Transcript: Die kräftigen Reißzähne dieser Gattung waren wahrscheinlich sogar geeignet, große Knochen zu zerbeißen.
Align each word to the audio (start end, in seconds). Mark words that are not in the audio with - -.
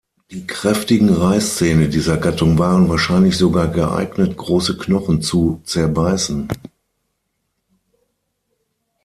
Die 0.31 0.47
kräftigen 0.47 1.09
Reißzähne 1.09 1.87
dieser 1.87 2.17
Gattung 2.17 2.57
waren 2.57 2.89
wahrscheinlich 2.89 3.37
sogar 3.37 3.67
geeignet, 3.67 4.35
große 4.35 4.79
Knochen 4.79 5.21
zu 5.21 5.61
zerbeißen. 5.63 6.47